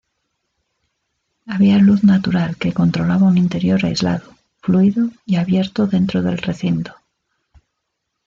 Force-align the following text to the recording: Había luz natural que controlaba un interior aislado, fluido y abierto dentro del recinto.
Había 1.45 1.77
luz 1.77 2.03
natural 2.03 2.57
que 2.57 2.73
controlaba 2.73 3.27
un 3.27 3.37
interior 3.37 3.85
aislado, 3.85 4.33
fluido 4.59 5.11
y 5.27 5.35
abierto 5.35 5.85
dentro 5.85 6.23
del 6.23 6.39
recinto. 6.39 6.95